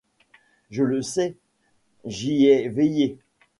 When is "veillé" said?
2.69-3.19